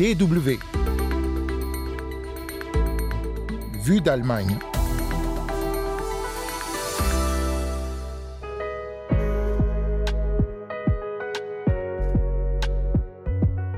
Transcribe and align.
DW. 0.00 0.58
Vue 3.84 4.00
d'Allemagne. 4.00 4.58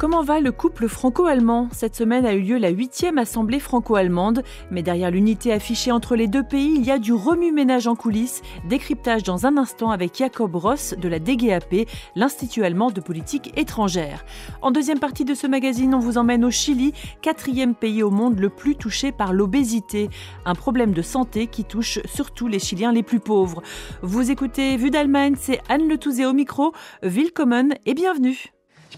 Comment 0.02 0.24
va 0.24 0.40
le 0.40 0.50
couple 0.50 0.88
franco-allemand? 0.88 1.68
Cette 1.70 1.94
semaine 1.94 2.26
a 2.26 2.34
eu 2.34 2.40
lieu 2.40 2.58
la 2.58 2.70
huitième 2.70 3.18
assemblée 3.18 3.60
franco-allemande, 3.60 4.42
mais 4.72 4.82
derrière 4.82 5.12
l'unité 5.12 5.52
affichée 5.52 5.92
entre 5.92 6.16
les 6.16 6.26
deux 6.26 6.42
pays, 6.42 6.74
il 6.74 6.84
y 6.84 6.90
a 6.90 6.98
du 6.98 7.12
remue-ménage 7.12 7.86
en 7.86 7.94
coulisses. 7.94 8.42
Décryptage 8.68 9.22
dans 9.22 9.46
un 9.46 9.56
instant 9.56 9.92
avec 9.92 10.16
Jacob 10.16 10.56
Ross 10.56 10.96
de 10.98 11.08
la 11.08 11.20
DGAP, 11.20 11.86
l'Institut 12.16 12.64
allemand 12.64 12.90
de 12.90 13.00
politique 13.00 13.56
étrangère. 13.56 14.24
En 14.60 14.72
deuxième 14.72 14.98
partie 14.98 15.24
de 15.24 15.34
ce 15.34 15.46
magazine, 15.46 15.94
on 15.94 16.00
vous 16.00 16.18
emmène 16.18 16.44
au 16.44 16.50
Chili, 16.50 16.94
quatrième 17.20 17.76
pays 17.76 18.02
au 18.02 18.10
monde 18.10 18.40
le 18.40 18.48
plus 18.48 18.74
touché 18.74 19.12
par 19.12 19.32
l'obésité, 19.32 20.10
un 20.44 20.56
problème 20.56 20.94
de 20.94 21.02
santé 21.02 21.46
qui 21.46 21.62
touche 21.62 22.00
surtout 22.06 22.48
les 22.48 22.58
Chiliens 22.58 22.90
les 22.90 23.04
plus 23.04 23.20
pauvres. 23.20 23.62
Vous 24.02 24.32
écoutez 24.32 24.76
Vue 24.76 24.90
d'Allemagne, 24.90 25.36
c'est 25.38 25.60
Anne 25.68 25.86
Le 25.86 25.96
Touzé 25.96 26.26
au 26.26 26.32
micro. 26.32 26.72
Willkommen 27.04 27.74
et 27.86 27.94
bienvenue. 27.94 28.52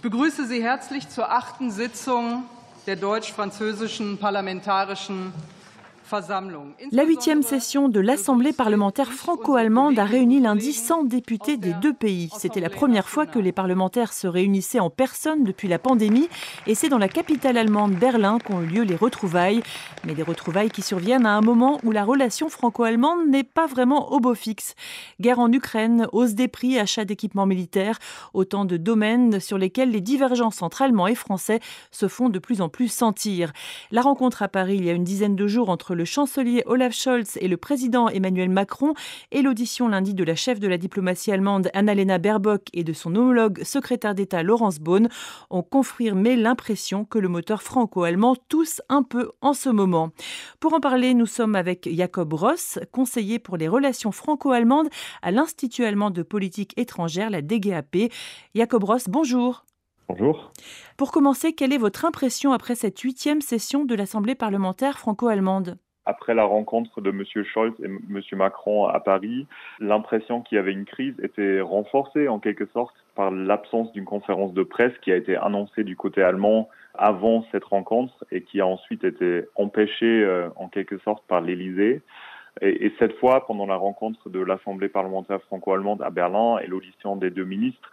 Ich 0.05 0.11
begrüße 0.11 0.47
Sie 0.47 0.63
herzlich 0.63 1.09
zur 1.09 1.33
achten 1.33 1.71
Sitzung 1.71 2.43
der 2.87 2.97
deutsch-französischen 2.97 4.19
parlamentarischen 4.19 5.33
La 6.93 7.05
huitième 7.05 7.43
session 7.43 7.89
de 7.89 7.99
l'Assemblée 7.99 8.53
parlementaire 8.53 9.13
franco-allemande 9.13 9.99
a 9.99 10.05
réuni 10.05 10.39
lundi 10.39 10.75
100 10.75 11.05
députés 11.05 11.57
des 11.57 11.73
deux 11.75 11.95
pays. 11.95 12.31
C'était 12.37 12.61
la 12.61 12.69
première 12.69 13.09
fois 13.09 13.25
que 13.25 13.39
les 13.39 13.53
parlementaires 13.53 14.13
se 14.13 14.27
réunissaient 14.27 14.81
en 14.81 14.91
personne 14.91 15.45
depuis 15.45 15.67
la 15.67 15.79
pandémie 15.79 16.29
et 16.67 16.75
c'est 16.75 16.91
dans 16.91 16.99
la 16.99 17.09
capitale 17.09 17.57
allemande 17.57 17.95
Berlin 17.95 18.39
qu'ont 18.39 18.61
eu 18.61 18.67
lieu 18.67 18.83
les 18.83 18.97
retrouvailles. 18.97 19.63
Mais 20.05 20.15
des 20.15 20.23
retrouvailles 20.23 20.71
qui 20.71 20.83
surviennent 20.83 21.25
à 21.25 21.37
un 21.37 21.41
moment 21.41 21.81
où 21.85 21.91
la 21.91 22.05
relation 22.05 22.51
franco-allemande 22.51 23.27
n'est 23.29 23.43
pas 23.43 23.67
vraiment 23.67 24.13
au 24.13 24.21
beau 24.21 24.35
fixe. 24.35 24.75
Guerre 25.21 25.39
en 25.39 25.51
Ukraine, 25.51 26.07
hausse 26.13 26.35
des 26.35 26.49
prix, 26.49 26.79
achat 26.79 27.07
d'équipements 27.07 27.47
militaires, 27.47 27.99
autant 28.35 28.67
de 28.67 28.77
domaines 28.77 29.41
sur 29.41 29.57
lesquels 29.57 29.91
les 29.91 30.03
divergences 30.03 30.61
entre 30.61 30.83
Allemands 30.83 31.07
et 31.07 31.15
Français 31.15 31.61
se 31.91 32.09
font 32.09 32.29
de 32.29 32.39
plus 32.39 32.61
en 32.61 32.69
plus 32.69 32.89
sentir. 32.89 33.53
La 33.91 34.03
rencontre 34.03 34.43
à 34.43 34.49
Paris 34.49 34.77
il 34.77 34.85
y 34.85 34.91
a 34.91 34.93
une 34.93 35.05
dizaine 35.05 35.37
de 35.37 35.47
jours 35.47 35.71
entre 35.71 35.94
le 35.95 36.05
chancelier 36.05 36.63
Olaf 36.67 36.93
Scholz 36.93 37.39
et 37.41 37.49
le 37.49 37.57
président 37.57 38.09
Emmanuel 38.09 38.49
Macron 38.49 38.95
et 39.31 39.43
l'audition 39.43 39.89
lundi 39.89 40.15
de 40.15 40.25
la 40.25 40.35
chef 40.35 40.61
de 40.61 40.69
la 40.69 40.79
diplomatie 40.79 41.33
allemande 41.33 41.71
Annalena 41.75 42.19
Baerbock 42.19 42.63
et 42.73 42.85
de 42.85 42.93
son 42.93 43.15
homologue 43.15 43.63
secrétaire 43.63 44.15
d'État 44.15 44.43
Laurence 44.43 44.79
Bohn 44.79 45.09
ont 45.51 45.63
confirmé 45.63 46.37
l'impression 46.37 47.05
que 47.05 47.19
le 47.19 47.29
moteur 47.29 47.63
franco-allemand 47.63 48.37
tousse 48.49 48.83
un 48.89 49.03
peu 49.03 49.33
en 49.41 49.53
ce 49.53 49.69
moment. 49.69 50.11
Pour 50.61 50.75
en 50.75 50.81
parler, 50.81 51.15
nous 51.15 51.27
sommes 51.27 51.55
avec 51.55 51.89
Jacob 51.93 52.33
Ross, 52.33 52.79
conseiller 52.93 53.39
pour 53.39 53.57
les 53.57 53.69
relations 53.69 54.13
franco-allemandes 54.13 54.89
à 55.23 55.31
l'Institut 55.31 55.85
allemand 55.85 56.11
de 56.11 56.23
politique 56.23 56.73
étrangère, 56.77 57.31
la 57.31 57.43
DGAP. 57.43 58.11
Jacob 58.55 58.85
Ross, 58.85 59.05
bonjour. 59.09 59.65
Bonjour. 60.09 60.53
Pour 60.97 61.13
commencer, 61.13 61.55
quelle 61.55 61.73
est 61.73 61.79
votre 61.79 62.05
impression 62.05 62.53
après 62.53 62.75
cette 62.75 62.99
huitième 63.01 63.41
session 63.41 63.85
de 63.85 63.95
l'Assemblée 63.95 64.35
parlementaire 64.35 64.99
franco-allemande? 64.99 65.79
Après 66.07 66.35
la 66.35 66.45
rencontre 66.45 67.01
de 67.01 67.11
M. 67.11 67.25
Scholz 67.45 67.75
et 67.81 67.87
M. 67.87 68.21
Macron 68.33 68.87
à 68.87 69.01
Paris, 69.01 69.47
l'impression 69.81 70.43
qu'il 70.43 70.57
y 70.57 70.59
avait 70.59 70.73
une 70.73 70.85
crise 70.85 71.15
était 71.23 71.61
renforcée 71.61 72.29
en 72.29 72.39
quelque 72.39 72.67
sorte 72.67 72.95
par 73.15 73.31
l'absence 73.31 73.93
d'une 73.93 74.05
conférence 74.05 74.53
de 74.53 74.63
presse 74.63 74.93
qui 75.03 75.13
a 75.13 75.17
été 75.17 75.37
annoncée 75.37 75.85
du 75.85 75.97
côté 75.97 76.23
allemand 76.23 76.69
avant 76.95 77.45
cette 77.53 77.65
rencontre 77.65 78.25
et 78.31 78.43
qui 78.43 78.61
a 78.61 78.67
ensuite 78.67 79.05
été 79.05 79.45
empêchée 79.57 80.23
euh, 80.23 80.49
en 80.57 80.69
quelque 80.69 80.99
sorte 80.99 81.25
par 81.27 81.41
l'Élysée. 81.41 82.03
Et, 82.61 82.87
et, 82.87 82.95
cette 83.01 83.17
fois, 83.19 83.47
pendant 83.47 83.67
la 83.67 83.77
rencontre 83.77 84.31
de 84.31 84.39
l'Assemblée 84.39 84.89
parlementaire 84.89 85.43
franco-allemande 85.43 86.03
à 86.03 86.11
Berlin 86.11 86.59
et 86.59 86.69
l'audition 86.69 87.17
des 87.17 87.31
deux 87.31 87.45
ministres, 87.45 87.91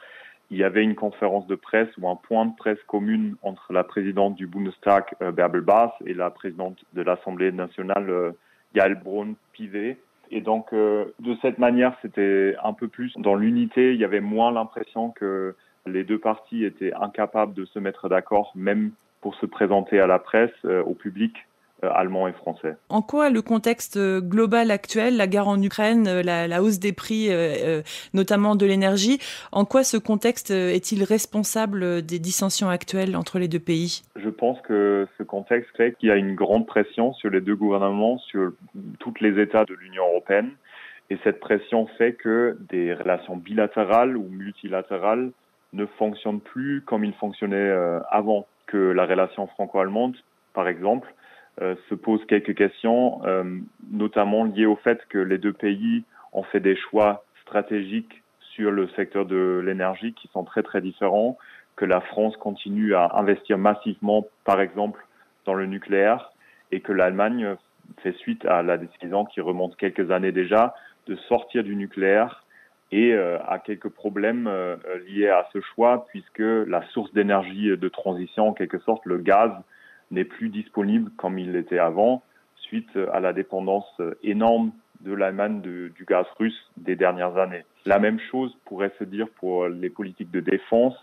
il 0.51 0.57
y 0.57 0.65
avait 0.65 0.83
une 0.83 0.95
conférence 0.95 1.47
de 1.47 1.55
presse 1.55 1.87
ou 1.97 2.09
un 2.09 2.17
point 2.17 2.45
de 2.45 2.55
presse 2.55 2.77
commune 2.85 3.35
entre 3.41 3.71
la 3.71 3.85
présidente 3.85 4.35
du 4.35 4.47
Bundestag, 4.47 5.05
euh, 5.21 5.31
Bärbel 5.31 5.63
et 6.05 6.13
la 6.13 6.29
présidente 6.29 6.77
de 6.93 7.01
l'Assemblée 7.01 7.53
nationale, 7.53 8.09
euh, 8.09 8.31
Gaël 8.75 8.95
Braun-Pivet. 8.95 9.97
Et 10.29 10.41
donc, 10.41 10.73
euh, 10.73 11.05
de 11.19 11.37
cette 11.41 11.57
manière, 11.57 11.97
c'était 12.01 12.55
un 12.63 12.73
peu 12.73 12.89
plus 12.89 13.13
dans 13.17 13.35
l'unité. 13.35 13.93
Il 13.93 13.99
y 13.99 14.03
avait 14.03 14.19
moins 14.19 14.51
l'impression 14.51 15.11
que 15.11 15.55
les 15.85 16.03
deux 16.03 16.19
parties 16.19 16.65
étaient 16.65 16.93
incapables 16.93 17.53
de 17.53 17.63
se 17.63 17.79
mettre 17.79 18.09
d'accord, 18.09 18.51
même 18.53 18.91
pour 19.21 19.35
se 19.35 19.45
présenter 19.45 20.01
à 20.01 20.07
la 20.07 20.19
presse, 20.19 20.53
au 20.63 20.93
public. 20.93 21.33
Euh, 21.83 21.89
allemand 21.95 22.27
et 22.27 22.33
français. 22.33 22.75
En 22.89 23.01
quoi 23.01 23.31
le 23.31 23.41
contexte 23.41 23.97
euh, 23.97 24.21
global 24.21 24.69
actuel, 24.69 25.17
la 25.17 25.25
guerre 25.25 25.47
en 25.47 25.59
Ukraine, 25.59 26.07
euh, 26.07 26.21
la, 26.21 26.61
hausse 26.61 26.77
des 26.77 26.93
prix, 26.93 27.29
notamment 28.13 28.55
de 28.55 28.67
l'énergie, 28.67 29.17
en 29.51 29.65
quoi 29.65 29.83
ce 29.83 29.97
contexte 29.97 30.51
est-il 30.51 31.03
responsable 31.03 32.03
des 32.03 32.19
dissensions 32.19 32.69
actuelles 32.69 33.15
entre 33.15 33.39
les 33.39 33.47
deux 33.47 33.59
pays? 33.59 34.03
Je 34.15 34.29
pense 34.29 34.61
que 34.61 35.07
ce 35.17 35.23
contexte 35.23 35.75
fait 35.75 35.95
qu'il 35.97 36.09
y 36.09 36.11
a 36.11 36.17
une 36.17 36.35
grande 36.35 36.67
pression 36.67 37.13
sur 37.13 37.31
les 37.31 37.41
deux 37.41 37.55
gouvernements, 37.55 38.19
sur 38.19 38.51
tous 38.99 39.13
les 39.19 39.41
États 39.41 39.65
de 39.65 39.73
l'Union 39.73 40.03
européenne. 40.07 40.51
Et 41.09 41.17
cette 41.23 41.39
pression 41.39 41.87
fait 41.97 42.13
que 42.13 42.57
des 42.69 42.93
relations 42.93 43.37
bilatérales 43.37 44.15
ou 44.17 44.27
multilatérales 44.29 45.31
ne 45.73 45.85
fonctionnent 45.97 46.41
plus 46.41 46.81
comme 46.85 47.03
ils 47.03 47.15
fonctionnaient 47.15 47.71
avant, 48.11 48.45
que 48.67 48.77
la 48.77 49.05
relation 49.05 49.47
franco-allemande, 49.47 50.15
par 50.53 50.67
exemple, 50.67 51.11
se 51.59 51.95
posent 51.95 52.25
quelques 52.25 52.55
questions, 52.55 53.21
euh, 53.25 53.43
notamment 53.91 54.45
liées 54.45 54.65
au 54.65 54.77
fait 54.77 55.05
que 55.09 55.17
les 55.17 55.37
deux 55.37 55.53
pays 55.53 56.03
ont 56.33 56.43
fait 56.43 56.59
des 56.59 56.75
choix 56.75 57.23
stratégiques 57.41 58.23
sur 58.39 58.71
le 58.71 58.87
secteur 58.89 59.25
de 59.25 59.61
l'énergie 59.63 60.13
qui 60.13 60.27
sont 60.29 60.43
très 60.43 60.63
très 60.63 60.81
différents, 60.81 61.37
que 61.75 61.85
la 61.85 62.01
France 62.01 62.35
continue 62.37 62.95
à 62.95 63.11
investir 63.15 63.57
massivement, 63.57 64.25
par 64.45 64.61
exemple, 64.61 65.05
dans 65.45 65.53
le 65.53 65.65
nucléaire, 65.65 66.31
et 66.71 66.79
que 66.79 66.91
l'Allemagne 66.93 67.55
fait 68.01 68.15
suite 68.17 68.45
à 68.45 68.61
la 68.61 68.77
décision 68.77 69.25
qui 69.25 69.41
remonte 69.41 69.75
quelques 69.75 70.11
années 70.11 70.31
déjà 70.31 70.73
de 71.07 71.15
sortir 71.15 71.63
du 71.63 71.75
nucléaire 71.75 72.45
et 72.93 73.13
euh, 73.13 73.37
à 73.47 73.59
quelques 73.59 73.89
problèmes 73.89 74.49
liés 75.07 75.29
à 75.29 75.47
ce 75.53 75.59
choix, 75.61 76.05
puisque 76.09 76.39
la 76.39 76.81
source 76.89 77.11
d'énergie 77.13 77.75
de 77.75 77.89
transition, 77.89 78.49
en 78.49 78.53
quelque 78.53 78.79
sorte, 78.79 79.05
le 79.05 79.17
gaz, 79.17 79.51
n'est 80.11 80.25
plus 80.25 80.49
disponible 80.49 81.11
comme 81.17 81.39
il 81.39 81.53
l'était 81.53 81.79
avant, 81.79 82.23
suite 82.55 82.97
à 83.11 83.19
la 83.19 83.33
dépendance 83.33 84.01
énorme 84.23 84.71
de 85.01 85.13
l'Allemagne 85.13 85.61
du 85.61 86.05
gaz 86.07 86.25
russe 86.37 86.71
des 86.77 86.95
dernières 86.95 87.37
années. 87.37 87.65
La 87.85 87.99
même 87.99 88.19
chose 88.19 88.55
pourrait 88.65 88.91
se 88.99 89.03
dire 89.03 89.27
pour 89.39 89.67
les 89.67 89.89
politiques 89.89 90.31
de 90.31 90.39
défense. 90.39 90.95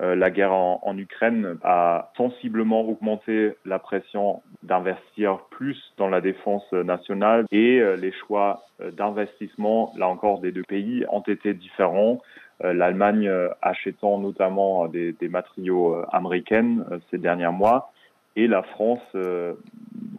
Euh, 0.00 0.14
la 0.14 0.30
guerre 0.30 0.52
en, 0.52 0.96
Ukraine 0.96 1.58
a 1.62 2.10
sensiblement 2.16 2.82
augmenté 2.82 3.52
la 3.66 3.78
pression 3.78 4.42
d'investir 4.62 5.40
plus 5.50 5.76
dans 5.98 6.08
la 6.08 6.22
défense 6.22 6.70
nationale 6.72 7.44
et 7.50 7.80
euh, 7.80 7.96
les 7.96 8.12
choix 8.12 8.62
euh, 8.80 8.90
d'investissement, 8.92 9.92
là 9.96 10.08
encore, 10.08 10.40
des 10.40 10.52
deux 10.52 10.62
pays 10.62 11.04
ont 11.10 11.20
été 11.20 11.54
différents. 11.54 12.20
L'Allemagne 12.62 13.26
achetant 13.62 14.18
notamment 14.18 14.86
des, 14.86 15.16
matériaux 15.30 15.96
américaines 16.12 16.84
ces 17.10 17.16
derniers 17.16 17.50
mois 17.50 17.90
et 18.36 18.46
la 18.46 18.62
France 18.62 19.02
euh, 19.14 19.54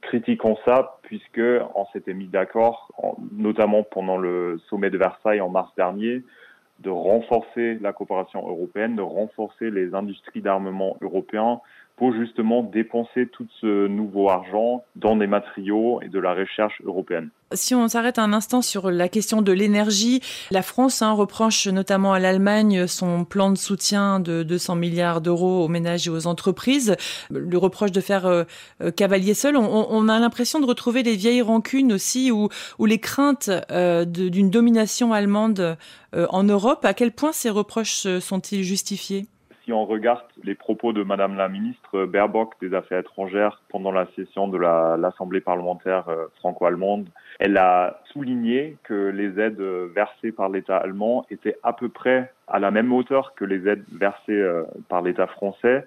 critiquant 0.01 0.57
ça 0.65 0.97
puisque 1.03 1.41
on 1.75 1.85
s'était 1.93 2.13
mis 2.13 2.27
d'accord, 2.27 2.89
notamment 3.31 3.83
pendant 3.83 4.17
le 4.17 4.59
sommet 4.69 4.89
de 4.89 4.97
Versailles 4.97 5.41
en 5.41 5.49
mars 5.49 5.71
dernier, 5.75 6.23
de 6.79 6.89
renforcer 6.89 7.77
la 7.81 7.93
coopération 7.93 8.47
européenne, 8.47 8.95
de 8.95 9.01
renforcer 9.01 9.69
les 9.69 9.93
industries 9.93 10.41
d'armement 10.41 10.97
européens 11.01 11.59
pour 12.01 12.15
justement 12.15 12.63
dépenser 12.63 13.27
tout 13.27 13.45
ce 13.59 13.85
nouveau 13.85 14.27
argent 14.27 14.83
dans 14.95 15.15
des 15.15 15.27
matériaux 15.27 16.01
et 16.01 16.07
de 16.07 16.17
la 16.17 16.33
recherche 16.33 16.81
européenne. 16.83 17.29
Si 17.53 17.75
on 17.75 17.87
s'arrête 17.87 18.17
un 18.17 18.33
instant 18.33 18.63
sur 18.63 18.89
la 18.89 19.07
question 19.07 19.43
de 19.43 19.51
l'énergie, 19.51 20.19
la 20.49 20.63
France 20.63 21.03
hein, 21.03 21.11
reproche 21.11 21.67
notamment 21.67 22.13
à 22.13 22.17
l'Allemagne 22.17 22.87
son 22.87 23.23
plan 23.23 23.51
de 23.51 23.55
soutien 23.55 24.19
de 24.19 24.41
200 24.41 24.77
milliards 24.77 25.21
d'euros 25.21 25.63
aux 25.63 25.67
ménages 25.67 26.07
et 26.07 26.09
aux 26.09 26.25
entreprises, 26.25 26.95
le 27.29 27.57
reproche 27.59 27.91
de 27.91 28.01
faire 28.01 28.25
euh, 28.25 28.45
euh, 28.81 28.89
cavalier 28.89 29.35
seul. 29.35 29.55
On, 29.55 30.09
a 30.09 30.17
l'impression 30.17 30.59
de 30.59 30.65
retrouver 30.65 31.03
les 31.03 31.15
vieilles 31.15 31.43
rancunes 31.43 31.93
aussi 31.93 32.31
ou, 32.31 32.49
les 32.83 32.97
craintes 32.97 33.51
euh, 33.69 34.05
d'une 34.05 34.49
domination 34.49 35.13
allemande 35.13 35.77
en 36.13 36.43
Europe. 36.43 36.83
À 36.83 36.95
quel 36.95 37.11
point 37.11 37.31
ces 37.31 37.51
reproches 37.51 38.07
sont-ils 38.17 38.63
justifiés? 38.63 39.27
Si 39.63 39.73
on 39.73 39.85
regarde 39.85 40.23
les 40.43 40.55
propos 40.55 40.93
de 40.93 41.03
Madame 41.03 41.35
la 41.35 41.49
ministre 41.49 42.05
Baerbock 42.05 42.53
des 42.61 42.73
Affaires 42.73 42.99
étrangères 42.99 43.61
pendant 43.69 43.91
la 43.91 44.07
session 44.15 44.47
de 44.47 44.57
l'Assemblée 44.57 45.41
parlementaire 45.41 46.09
euh, 46.09 46.27
franco-allemande, 46.39 47.07
elle 47.39 47.57
a 47.57 48.01
souligné 48.11 48.77
que 48.83 49.09
les 49.09 49.39
aides 49.39 49.61
versées 49.61 50.31
par 50.31 50.49
l'État 50.49 50.77
allemand 50.77 51.25
étaient 51.29 51.57
à 51.63 51.73
peu 51.73 51.89
près 51.89 52.31
à 52.47 52.59
la 52.59 52.71
même 52.71 52.91
hauteur 52.91 53.33
que 53.35 53.45
les 53.45 53.67
aides 53.67 53.85
versées 53.91 54.43
par 54.89 55.01
l'État 55.01 55.27
français 55.27 55.85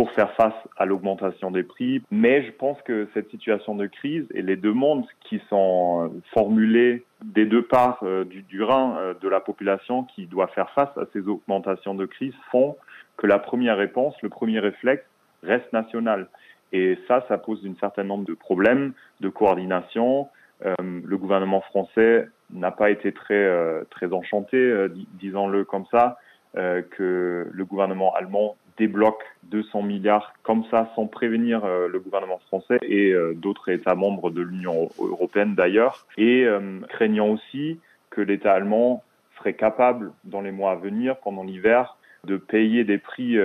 pour 0.00 0.12
faire 0.12 0.32
face 0.32 0.54
à 0.78 0.86
l'augmentation 0.86 1.50
des 1.50 1.62
prix. 1.62 2.02
Mais 2.10 2.42
je 2.46 2.52
pense 2.52 2.80
que 2.86 3.06
cette 3.12 3.28
situation 3.28 3.74
de 3.74 3.86
crise 3.86 4.24
et 4.32 4.40
les 4.40 4.56
demandes 4.56 5.04
qui 5.28 5.42
sont 5.50 6.10
formulées 6.32 7.04
des 7.22 7.44
deux 7.44 7.66
parts 7.66 7.98
euh, 8.02 8.24
du, 8.24 8.40
du 8.40 8.62
euh, 8.62 9.12
de 9.20 9.28
la 9.28 9.40
population 9.40 10.04
qui 10.04 10.24
doit 10.24 10.46
faire 10.46 10.70
face 10.70 10.88
à 10.96 11.02
ces 11.12 11.28
augmentations 11.28 11.94
de 11.94 12.06
crise 12.06 12.32
font 12.50 12.78
que 13.18 13.26
la 13.26 13.38
première 13.38 13.76
réponse, 13.76 14.14
le 14.22 14.30
premier 14.30 14.58
réflexe 14.58 15.04
reste 15.42 15.70
national. 15.74 16.28
Et 16.72 16.98
ça, 17.06 17.22
ça 17.28 17.36
pose 17.36 17.62
un 17.66 17.78
certain 17.78 18.04
nombre 18.04 18.24
de 18.24 18.32
problèmes 18.32 18.94
de 19.20 19.28
coordination. 19.28 20.28
Euh, 20.64 20.72
le 20.80 21.18
gouvernement 21.18 21.60
français 21.60 22.26
n'a 22.54 22.70
pas 22.70 22.88
été 22.88 23.12
très 23.12 23.34
euh, 23.34 23.84
très 23.90 24.10
enchanté, 24.14 24.56
euh, 24.56 24.88
disons-le 25.20 25.66
comme 25.66 25.84
ça, 25.90 26.16
que 26.54 27.48
le 27.52 27.64
gouvernement 27.64 28.12
allemand 28.14 28.56
débloque 28.80 29.22
200 29.44 29.82
milliards 29.82 30.32
comme 30.42 30.64
ça 30.70 30.90
sans 30.96 31.06
prévenir 31.06 31.66
le 31.66 32.00
gouvernement 32.00 32.38
français 32.48 32.78
et 32.82 33.14
d'autres 33.34 33.68
États 33.68 33.94
membres 33.94 34.30
de 34.30 34.40
l'Union 34.40 34.88
européenne 34.98 35.54
d'ailleurs, 35.54 36.06
et 36.16 36.46
craignant 36.88 37.28
aussi 37.28 37.78
que 38.08 38.22
l'État 38.22 38.54
allemand 38.54 39.04
serait 39.36 39.52
capable 39.54 40.12
dans 40.24 40.40
les 40.40 40.50
mois 40.50 40.72
à 40.72 40.76
venir, 40.76 41.16
pendant 41.18 41.44
l'hiver, 41.44 41.96
de 42.24 42.36
payer 42.36 42.84
des 42.84 42.98
prix 42.98 43.36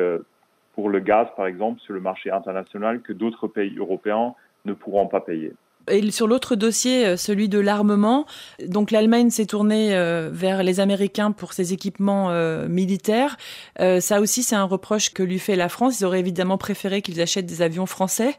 pour 0.74 0.90
le 0.90 1.00
gaz, 1.00 1.28
par 1.36 1.48
exemple, 1.48 1.82
sur 1.82 1.94
le 1.94 2.00
marché 2.00 2.32
international 2.32 3.02
que 3.02 3.14
d'autres 3.14 3.48
pays 3.48 3.76
européens 3.78 4.36
ne 4.64 4.74
pourront 4.74 5.08
pas 5.08 5.22
payer. 5.22 5.54
Et 5.90 6.10
sur 6.12 6.28
l'autre 6.28 6.56
dossier, 6.56 7.06
euh, 7.06 7.16
celui 7.16 7.48
de 7.50 7.60
l'armement, 7.60 8.26
donc 8.68 8.92
l'Allemagne 8.92 9.30
s'est 9.30 9.46
tournée 9.46 9.96
euh, 9.96 10.30
vers 10.32 10.64
les 10.64 10.80
Américains 10.80 11.32
pour 11.32 11.54
ses 11.54 11.74
équipements 11.74 12.32
euh, 12.32 12.68
militaires. 12.68 13.38
ça 13.78 14.20
aussi, 14.20 14.44
c'est 14.44 14.56
un 14.56 14.64
reproche 14.64 15.14
que 15.14 15.24
lui 15.24 15.40
fait 15.40 15.56
la 15.56 15.70
France. 15.70 16.00
Ils 16.00 16.06
auraient 16.06 16.20
évidemment 16.20 16.58
préféré 16.58 17.02
qu'ils 17.02 17.22
achètent 17.22 17.46
des 17.46 17.62
avions 17.62 17.86
français. 17.86 18.34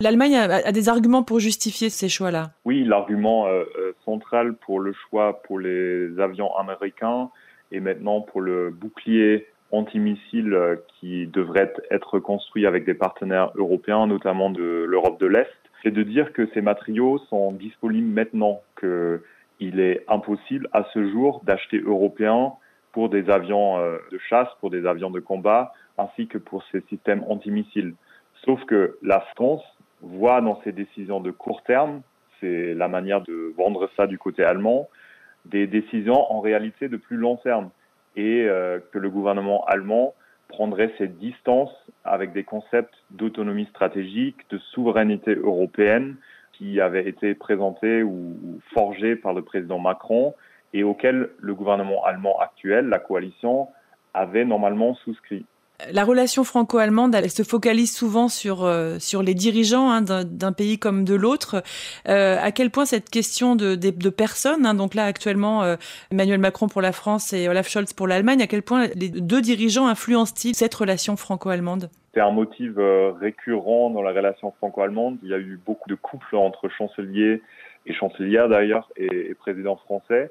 L'Allemagne 0.00 0.36
a, 0.36 0.72
des 0.72 0.88
arguments 0.88 1.22
pour 1.22 1.40
justifier 1.40 1.90
ces 1.90 2.08
choix-là. 2.08 2.50
Oui, 2.64 2.84
l'argument 2.84 3.46
central 4.04 4.54
pour 4.54 4.80
le 4.80 4.92
choix 4.92 5.42
pour 5.42 5.58
les 5.58 6.18
avions 6.18 6.54
américains 6.56 7.30
et 7.72 7.80
maintenant 7.80 8.20
pour 8.20 8.40
le 8.40 8.70
bouclier 8.70 9.46
antimissile 9.72 10.56
qui 10.98 11.26
devrait 11.26 11.72
être 11.90 12.18
construit 12.18 12.66
avec 12.66 12.84
des 12.84 12.94
partenaires 12.94 13.50
européens, 13.56 14.06
notamment 14.06 14.50
de 14.50 14.84
l'Europe 14.86 15.20
de 15.20 15.26
l'Est, 15.26 15.65
c'est 15.86 15.92
de 15.92 16.02
dire 16.02 16.32
que 16.32 16.48
ces 16.52 16.62
matériaux 16.62 17.18
sont 17.30 17.52
disponibles 17.52 18.08
maintenant, 18.08 18.60
qu'il 18.80 19.78
est 19.78 20.04
impossible 20.08 20.68
à 20.72 20.84
ce 20.92 21.08
jour 21.12 21.42
d'acheter 21.44 21.78
européens 21.78 22.54
pour 22.90 23.08
des 23.08 23.30
avions 23.30 23.78
euh, 23.78 23.98
de 24.10 24.18
chasse, 24.28 24.48
pour 24.58 24.70
des 24.70 24.84
avions 24.84 25.10
de 25.10 25.20
combat, 25.20 25.72
ainsi 25.96 26.26
que 26.26 26.38
pour 26.38 26.64
ces 26.72 26.80
systèmes 26.88 27.22
antimissiles. 27.28 27.94
Sauf 28.44 28.64
que 28.64 28.98
la 29.00 29.20
France 29.36 29.62
voit 30.02 30.40
dans 30.40 30.60
ses 30.64 30.72
décisions 30.72 31.20
de 31.20 31.30
court 31.30 31.62
terme, 31.62 32.02
c'est 32.40 32.74
la 32.74 32.88
manière 32.88 33.20
de 33.20 33.54
vendre 33.56 33.88
ça 33.96 34.08
du 34.08 34.18
côté 34.18 34.42
allemand, 34.42 34.88
des 35.44 35.68
décisions 35.68 36.32
en 36.32 36.40
réalité 36.40 36.88
de 36.88 36.96
plus 36.96 37.16
long 37.16 37.36
terme 37.36 37.70
et 38.16 38.44
euh, 38.48 38.80
que 38.92 38.98
le 38.98 39.08
gouvernement 39.08 39.64
allemand 39.66 40.15
prendrait 40.48 40.92
cette 40.98 41.18
distance 41.18 41.70
avec 42.04 42.32
des 42.32 42.44
concepts 42.44 42.94
d'autonomie 43.10 43.66
stratégique, 43.66 44.36
de 44.50 44.58
souveraineté 44.58 45.34
européenne 45.34 46.16
qui 46.52 46.80
avaient 46.80 47.08
été 47.08 47.34
présentés 47.34 48.02
ou 48.02 48.60
forgés 48.72 49.16
par 49.16 49.34
le 49.34 49.42
président 49.42 49.78
Macron 49.78 50.34
et 50.72 50.84
auxquels 50.84 51.30
le 51.38 51.54
gouvernement 51.54 52.04
allemand 52.04 52.38
actuel, 52.40 52.86
la 52.86 52.98
coalition, 52.98 53.68
avait 54.14 54.44
normalement 54.44 54.94
souscrit. 54.94 55.44
La 55.92 56.04
relation 56.04 56.42
franco-allemande, 56.42 57.14
se 57.28 57.42
focalise 57.42 57.94
souvent 57.94 58.28
sur 58.28 58.64
euh, 58.64 58.98
sur 58.98 59.22
les 59.22 59.34
dirigeants 59.34 59.90
hein, 59.90 60.02
d'un 60.02 60.52
pays 60.52 60.78
comme 60.78 61.04
de 61.04 61.14
l'autre. 61.14 61.62
Euh, 62.08 62.38
à 62.40 62.50
quel 62.50 62.70
point 62.70 62.86
cette 62.86 63.10
question 63.10 63.56
de, 63.56 63.74
de, 63.74 64.10
personnes, 64.10 64.64
hein, 64.64 64.74
donc 64.74 64.94
là 64.94 65.04
actuellement 65.04 65.64
euh, 65.64 65.76
Emmanuel 66.10 66.40
Macron 66.40 66.68
pour 66.68 66.80
la 66.80 66.92
France 66.92 67.32
et 67.32 67.48
Olaf 67.48 67.68
Scholz 67.68 67.92
pour 67.92 68.06
l'Allemagne, 68.06 68.40
à 68.40 68.46
quel 68.46 68.62
point 68.62 68.86
les 68.94 69.10
deux 69.10 69.42
dirigeants 69.42 69.86
influencent-ils 69.86 70.54
cette 70.54 70.74
relation 70.74 71.16
franco-allemande? 71.16 71.90
C'est 72.14 72.20
un 72.20 72.30
motif 72.30 72.72
récurrent 73.20 73.90
dans 73.90 74.00
la 74.00 74.12
relation 74.12 74.52
franco-allemande. 74.52 75.18
Il 75.22 75.28
y 75.28 75.34
a 75.34 75.38
eu 75.38 75.60
beaucoup 75.66 75.90
de 75.90 75.94
couples 75.94 76.36
entre 76.36 76.70
chancelier 76.70 77.42
et 77.84 77.92
chancelière 77.92 78.48
d'ailleurs 78.48 78.88
et, 78.96 79.30
et, 79.30 79.34
président 79.34 79.76
français 79.76 80.30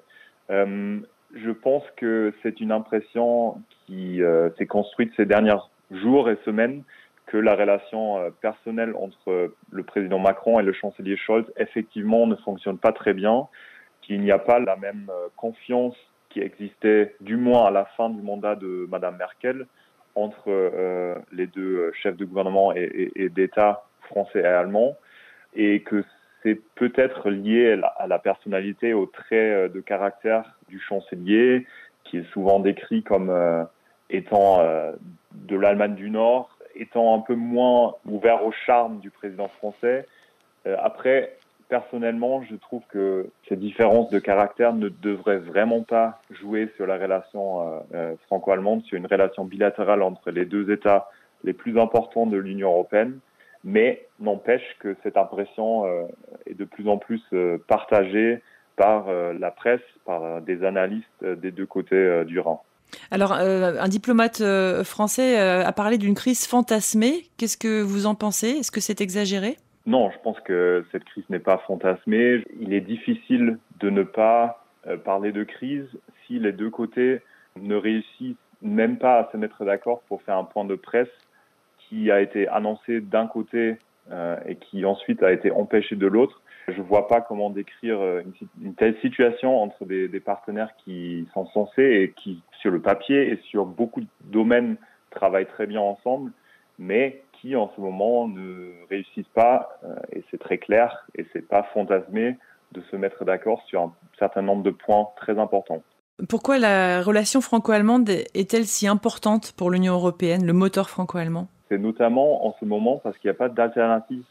je 1.36 1.52
pense 1.52 1.84
que 1.98 2.34
c'est 2.42 2.62
une 2.62 2.72
impression 2.72 3.62
qui 3.86 4.24
euh, 4.24 4.50
s'est 4.58 4.66
construite 4.66 5.12
ces 5.18 5.26
derniers 5.26 5.58
jours 5.92 6.30
et 6.30 6.38
semaines 6.46 6.84
que 7.28 7.38
la 7.38 7.56
relation 7.56 8.18
euh, 8.18 8.30
personnelle 8.42 8.94
entre 8.96 9.52
le 9.72 9.84
président 9.84 10.20
Macron 10.20 10.60
et 10.60 10.64
le 10.64 10.74
chancelier 10.74 11.18
Scholz 11.18 11.46
effectivement 11.58 12.26
ne 12.26 12.36
fonctionne 12.38 12.78
pas 12.78 12.94
très 12.94 13.14
bien, 13.14 13.48
qu'il 14.02 14.22
n'y 14.22 14.32
a 14.32 14.40
pas 14.40 14.60
la 14.60 14.78
même 14.78 15.10
euh, 15.10 15.28
confiance 15.36 15.96
qui 16.30 16.40
existait 16.40 17.16
du 17.22 17.36
moins 17.36 17.66
à 17.66 17.72
la 17.72 17.86
fin 17.98 18.10
du 18.10 18.22
mandat 18.22 18.56
de 18.56 18.88
Madame 18.90 19.18
Merkel 19.18 19.68
entre 20.16 20.50
les 21.34 21.48
deux 21.48 21.92
chefs 21.92 22.16
de 22.16 22.24
gouvernement 22.24 22.74
et, 22.74 23.12
et 23.16 23.28
d'État 23.28 23.84
français 24.04 24.40
et 24.40 24.46
allemand, 24.46 24.96
et 25.56 25.82
que 25.82 26.04
c'est 26.46 26.62
peut-être 26.76 27.32
lié 27.32 27.82
à 27.98 28.08
la 28.08 28.20
personnalité, 28.20 28.94
au 28.94 29.08
trait 29.08 29.68
de 29.68 29.82
caractère 29.82 30.58
du 30.70 30.80
chancelier, 30.80 31.66
qui 32.04 32.20
est 32.20 32.32
souvent 32.32 32.60
décrit 32.60 33.02
comme 33.02 33.32
étant 34.10 34.60
euh, 34.60 34.92
de 35.34 35.56
l'Allemagne 35.56 35.96
du 35.96 36.10
Nord, 36.10 36.58
étant 36.76 37.16
un 37.16 37.20
peu 37.20 37.36
moins 37.36 37.96
ouvert 38.06 38.46
au 38.46 38.52
charme 38.52 39.00
du 39.00 39.10
président 39.10 39.48
français. 39.48 40.06
Euh, 40.68 40.76
après, 40.82 41.38
personnellement, 41.70 42.44
je 42.44 42.56
trouve 42.56 42.84
que 42.90 43.30
ces 43.48 43.56
différences 43.56 44.10
de 44.10 44.20
caractère 44.20 44.74
ne 44.74 44.90
devraient 44.90 45.40
vraiment 45.40 45.82
pas 45.82 46.22
jouer 46.30 46.70
sur 46.76 46.86
la 46.86 46.98
relation 46.98 47.82
euh, 47.94 48.16
franco-allemande, 48.28 48.84
sur 48.84 48.98
une 48.98 49.08
relation 49.08 49.46
bilatérale 49.46 50.04
entre 50.04 50.32
les 50.32 50.46
deux 50.46 50.72
États 50.72 51.10
les 51.44 51.54
plus 51.54 51.80
importants 51.80 52.26
de 52.26 52.38
l'Union 52.38 52.72
européenne, 52.72 53.20
mais 53.66 54.08
n'empêche 54.22 54.64
que 54.80 54.96
cette 55.04 55.18
impression 55.18 55.86
est 56.46 56.54
de 56.54 56.64
plus 56.64 56.88
en 56.88 56.98
plus 56.98 57.22
partagée 57.68 58.42
par 58.78 59.12
la 59.12 59.52
presse, 59.52 59.82
par 60.06 60.42
des 60.42 60.64
analystes 60.64 61.26
des 61.26 61.52
deux 61.52 61.66
côtés 61.66 62.24
du 62.26 62.40
Rhin. 62.40 62.60
Alors, 63.12 63.34
euh, 63.34 63.74
un 63.80 63.88
diplomate 63.88 64.42
euh, 64.42 64.84
français 64.84 65.40
euh, 65.40 65.66
a 65.66 65.72
parlé 65.72 65.98
d'une 65.98 66.16
crise 66.16 66.48
fantasmée. 66.48 67.24
Qu'est-ce 67.38 67.58
que 67.58 67.82
vous 67.82 68.06
en 68.06 68.16
pensez? 68.16 68.50
Est-ce 68.50 68.72
que 68.72 68.82
c'est 68.82 69.02
exagéré? 69.02 69.58
Non, 69.86 70.10
je 70.12 70.18
pense 70.24 70.40
que 70.42 70.86
cette 70.92 71.04
crise 71.04 71.26
n'est 71.30 71.40
pas 71.40 71.60
fantasmée. 71.68 72.44
Il 72.60 72.74
est 72.74 72.82
difficile 72.82 73.60
de 73.80 73.90
ne 73.90 74.04
pas 74.04 74.64
parler 75.04 75.32
de 75.32 75.44
crise 75.44 75.88
si 76.26 76.40
les 76.40 76.52
deux 76.52 76.70
côtés 76.70 77.22
ne 77.60 77.76
réussissent 77.76 78.36
même 78.62 78.98
pas 78.98 79.20
à 79.20 79.32
se 79.32 79.38
mettre 79.38 79.66
d'accord 79.66 80.02
pour 80.08 80.22
faire 80.24 80.38
un 80.38 80.44
point 80.44 80.66
de 80.66 80.76
presse 80.76 81.10
qui 81.88 82.12
a 82.12 82.22
été 82.22 82.48
annoncé 82.48 83.02
d'un 83.02 83.28
côté 83.28 83.78
et 84.48 84.56
qui 84.58 84.86
ensuite 84.86 85.24
a 85.24 85.32
été 85.32 85.50
empêché 85.50 85.96
de 85.96 86.06
l'autre. 86.06 86.42
Je 86.68 86.82
vois 86.82 87.08
pas 87.08 87.22
comment 87.22 87.50
décrire 87.50 88.00
euh, 88.02 88.22
une, 88.62 88.74
telle 88.74 88.98
situation 89.02 89.62
entre 89.62 89.86
des, 89.86 90.08
des, 90.08 90.20
partenaires 90.20 90.72
qui 90.84 91.28
sont 91.34 91.46
censés 91.48 91.84
et 91.84 92.14
qui, 92.18 92.42
sur 92.60 92.72
le 92.72 92.82
papier 92.82 93.32
et 93.32 93.40
sur 93.50 93.66
beaucoup 93.66 94.02
de 94.02 94.08
domaines, 94.24 94.78
travaillent 95.12 95.48
très 95.48 95.68
bien 95.68 95.82
ensemble, 95.82 96.32
mais 96.80 97.24
qui 97.34 97.56
en 97.56 97.72
ce 97.76 97.82
moment 97.82 98.28
ne 98.28 98.72
réussissent 98.90 99.32
pas, 99.36 99.78
euh, 99.84 99.96
et 100.12 100.24
c'est 100.32 100.40
très 100.40 100.58
clair, 100.58 101.06
et 101.16 101.26
c'est 101.34 101.48
pas 101.48 101.64
fantasmé, 101.74 102.36
de 102.72 102.82
se 102.90 102.96
mettre 102.96 103.26
d'accord 103.26 103.62
sur 103.68 103.82
un 103.82 103.94
certain 104.18 104.42
nombre 104.42 104.64
de 104.64 104.72
points 104.72 105.08
très 105.18 105.38
importants. 105.38 105.84
Pourquoi 106.30 106.58
la 106.58 107.02
relation 107.02 107.42
franco-allemande 107.42 108.10
est-elle 108.10 108.66
si 108.66 108.88
importante 108.88 109.52
pour 109.52 109.70
l'Union 109.70 109.94
européenne, 109.94 110.46
le 110.46 110.54
moteur 110.54 110.90
franco-allemand? 110.90 111.48
C'est 111.76 111.82
notamment 111.82 112.48
en 112.48 112.56
ce 112.58 112.64
moment 112.64 113.02
parce 113.04 113.18
qu'il 113.18 113.30
n'y 113.30 113.36
a 113.36 113.38
pas 113.38 113.50
d'alternative. 113.50 114.24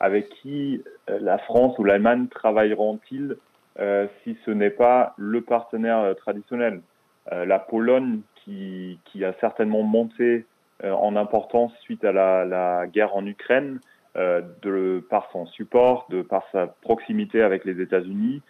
Avec 0.00 0.28
qui 0.28 0.84
euh, 1.08 1.18
la 1.22 1.38
France 1.38 1.78
ou 1.78 1.84
l'Allemagne 1.84 2.28
travailleront-ils 2.28 3.36
euh, 3.78 4.06
si 4.22 4.36
ce 4.44 4.50
n'est 4.50 4.68
pas 4.68 5.14
le 5.16 5.40
partenaire 5.40 6.00
euh, 6.00 6.12
traditionnel? 6.12 6.82
La 7.30 7.60
Pologne, 7.60 8.20
qui, 8.34 8.98
qui, 9.04 9.24
a 9.24 9.32
certainement 9.40 9.82
monté 9.82 10.46
en 10.82 11.14
importance 11.14 11.72
suite 11.80 12.04
à 12.04 12.10
la, 12.10 12.44
la 12.44 12.88
guerre 12.88 13.14
en 13.14 13.24
Ukraine, 13.24 13.78
de, 14.16 15.04
par 15.08 15.28
son 15.30 15.46
support, 15.46 16.06
de 16.10 16.22
par 16.22 16.42
sa 16.50 16.66
proximité 16.66 17.40
avec 17.42 17.64
les 17.64 17.80
États-Unis, 17.80 18.42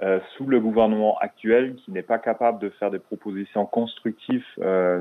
euh, 0.00 0.20
sous 0.36 0.46
le 0.46 0.60
gouvernement 0.60 1.18
actuel 1.18 1.74
qui 1.74 1.90
n'est 1.90 2.02
pas 2.02 2.18
capable 2.18 2.60
de 2.60 2.68
faire 2.70 2.90
des 2.90 3.00
propositions 3.00 3.66
constructives, 3.66 4.44
euh, 4.60 5.00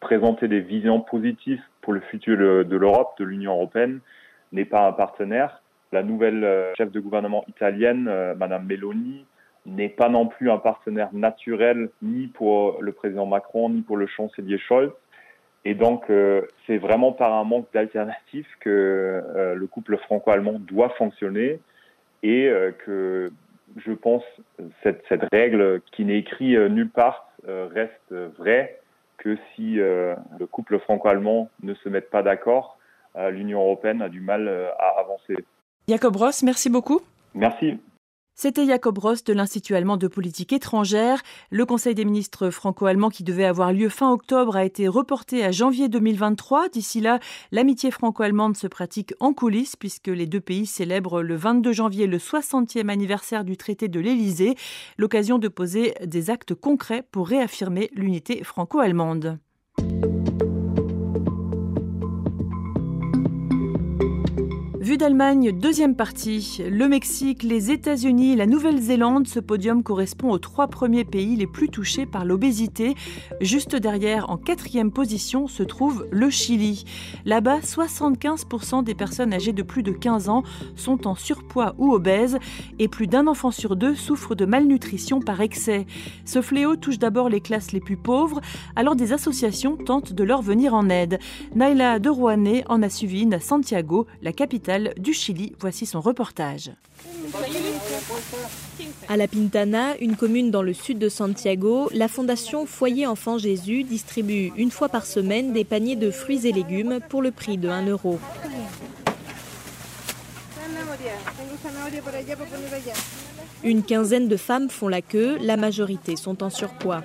présenter 0.00 0.48
des 0.48 0.60
visions 0.60 1.00
positives 1.00 1.60
pour 1.82 1.92
le 1.92 2.00
futur 2.00 2.38
de, 2.64 2.76
l'Europe, 2.76 3.18
de 3.18 3.24
l'Union 3.26 3.52
européenne, 3.52 4.00
n'est 4.52 4.64
pas 4.64 4.88
un 4.88 4.92
partenaire. 4.92 5.62
La 5.92 6.02
nouvelle 6.02 6.44
euh, 6.44 6.72
chef 6.78 6.90
de 6.90 6.98
gouvernement 6.98 7.44
italienne, 7.46 8.08
euh, 8.08 8.34
Madame 8.34 8.64
Meloni, 8.64 9.26
n'est 9.66 9.90
pas 9.90 10.08
non 10.08 10.26
plus 10.26 10.50
un 10.50 10.56
partenaire 10.56 11.10
naturel 11.12 11.90
ni 12.00 12.28
pour 12.28 12.80
le 12.80 12.92
président 12.92 13.26
Macron 13.26 13.68
ni 13.68 13.82
pour 13.82 13.98
le 13.98 14.06
chancelier 14.06 14.56
Scholz. 14.56 14.90
Et 15.66 15.74
donc, 15.74 16.10
c'est 16.66 16.78
vraiment 16.78 17.12
par 17.12 17.34
un 17.34 17.44
manque 17.44 17.66
d'alternatives 17.74 18.46
que 18.60 19.22
le 19.54 19.66
couple 19.66 19.98
franco-allemand 19.98 20.60
doit 20.60 20.88
fonctionner 20.90 21.60
et 22.22 22.50
que 22.86 23.30
je 23.76 23.92
pense 23.92 24.22
cette, 24.82 25.02
cette 25.08 25.24
règle 25.32 25.80
qui 25.92 26.04
n'est 26.04 26.18
écrite 26.18 26.58
nulle 26.58 26.90
part 26.90 27.28
reste 27.46 28.12
vraie 28.38 28.80
que 29.18 29.36
si 29.54 29.74
le 29.74 30.46
couple 30.50 30.78
franco-allemand 30.78 31.50
ne 31.62 31.74
se 31.74 31.88
met 31.88 32.00
pas 32.00 32.22
d'accord, 32.22 32.78
l'Union 33.30 33.60
européenne 33.60 34.02
a 34.02 34.08
du 34.08 34.20
mal 34.20 34.48
à 34.48 35.00
avancer. 35.00 35.36
Jacob 35.88 36.16
Ross, 36.16 36.42
merci 36.42 36.70
beaucoup. 36.70 37.00
Merci. 37.34 37.78
C'était 38.40 38.66
Jacob 38.66 38.98
Ross 38.98 39.24
de 39.24 39.32
l'Institut 39.32 39.74
allemand 39.74 39.96
de 39.96 40.06
politique 40.06 40.52
étrangère. 40.52 41.24
Le 41.50 41.66
Conseil 41.66 41.96
des 41.96 42.04
ministres 42.04 42.50
franco-allemands 42.50 43.08
qui 43.08 43.24
devait 43.24 43.44
avoir 43.44 43.72
lieu 43.72 43.88
fin 43.88 44.12
octobre 44.12 44.54
a 44.54 44.64
été 44.64 44.86
reporté 44.86 45.42
à 45.44 45.50
janvier 45.50 45.88
2023. 45.88 46.68
D'ici 46.68 47.00
là, 47.00 47.18
l'amitié 47.50 47.90
franco-allemande 47.90 48.56
se 48.56 48.68
pratique 48.68 49.12
en 49.18 49.32
coulisses 49.32 49.74
puisque 49.74 50.06
les 50.06 50.26
deux 50.26 50.38
pays 50.38 50.66
célèbrent 50.66 51.20
le 51.20 51.34
22 51.34 51.72
janvier 51.72 52.06
le 52.06 52.18
60e 52.18 52.88
anniversaire 52.88 53.42
du 53.42 53.56
traité 53.56 53.88
de 53.88 53.98
l'Élysée, 53.98 54.54
l'occasion 54.98 55.38
de 55.38 55.48
poser 55.48 55.94
des 56.06 56.30
actes 56.30 56.54
concrets 56.54 57.02
pour 57.10 57.26
réaffirmer 57.26 57.90
l'unité 57.92 58.44
franco-allemande. 58.44 59.40
Vue 64.88 64.96
d'Allemagne, 64.96 65.52
deuxième 65.52 65.94
partie. 65.94 66.62
Le 66.66 66.88
Mexique, 66.88 67.42
les 67.42 67.70
États-Unis, 67.70 68.36
la 68.36 68.46
Nouvelle-Zélande, 68.46 69.28
ce 69.28 69.38
podium 69.38 69.82
correspond 69.82 70.30
aux 70.30 70.38
trois 70.38 70.66
premiers 70.66 71.04
pays 71.04 71.36
les 71.36 71.46
plus 71.46 71.68
touchés 71.68 72.06
par 72.06 72.24
l'obésité. 72.24 72.94
Juste 73.42 73.76
derrière, 73.76 74.30
en 74.30 74.38
quatrième 74.38 74.90
position, 74.90 75.46
se 75.46 75.62
trouve 75.62 76.06
le 76.10 76.30
Chili. 76.30 76.86
Là-bas, 77.26 77.58
75% 77.58 78.82
des 78.82 78.94
personnes 78.94 79.34
âgées 79.34 79.52
de 79.52 79.62
plus 79.62 79.82
de 79.82 79.92
15 79.92 80.30
ans 80.30 80.42
sont 80.74 81.06
en 81.06 81.14
surpoids 81.14 81.74
ou 81.76 81.92
obèses 81.92 82.38
et 82.78 82.88
plus 82.88 83.08
d'un 83.08 83.26
enfant 83.26 83.50
sur 83.50 83.76
deux 83.76 83.94
souffre 83.94 84.34
de 84.34 84.46
malnutrition 84.46 85.20
par 85.20 85.42
excès. 85.42 85.84
Ce 86.24 86.40
fléau 86.40 86.76
touche 86.76 86.98
d'abord 86.98 87.28
les 87.28 87.42
classes 87.42 87.72
les 87.72 87.80
plus 87.80 87.98
pauvres, 87.98 88.40
alors 88.74 88.96
des 88.96 89.12
associations 89.12 89.76
tentent 89.76 90.14
de 90.14 90.24
leur 90.24 90.40
venir 90.40 90.72
en 90.72 90.88
aide. 90.88 91.18
Naila 91.54 91.98
de 91.98 92.08
Rouanet 92.08 92.64
en 92.70 92.82
a 92.82 92.88
suivi 92.88 93.24
une 93.24 93.34
à 93.34 93.40
Santiago, 93.40 94.06
la 94.22 94.32
capitale 94.32 94.77
du 94.96 95.12
Chili. 95.12 95.54
Voici 95.60 95.86
son 95.86 96.00
reportage. 96.00 96.70
À 99.08 99.16
La 99.16 99.28
Pintana, 99.28 99.96
une 100.00 100.16
commune 100.16 100.50
dans 100.50 100.62
le 100.62 100.74
sud 100.74 100.98
de 100.98 101.08
Santiago, 101.08 101.90
la 101.92 102.08
fondation 102.08 102.66
Foyer 102.66 103.06
Enfant 103.06 103.38
Jésus 103.38 103.84
distribue 103.84 104.52
une 104.56 104.70
fois 104.70 104.88
par 104.88 105.04
semaine 105.04 105.52
des 105.52 105.64
paniers 105.64 105.96
de 105.96 106.10
fruits 106.10 106.46
et 106.46 106.52
légumes 106.52 106.98
pour 107.08 107.22
le 107.22 107.30
prix 107.30 107.58
de 107.58 107.68
1 107.68 107.86
euro. 107.86 108.18
Une 113.64 113.82
quinzaine 113.82 114.28
de 114.28 114.36
femmes 114.36 114.70
font 114.70 114.88
la 114.88 115.02
queue, 115.02 115.38
la 115.40 115.56
majorité 115.56 116.16
sont 116.16 116.42
en 116.42 116.50
surpoids. 116.50 117.02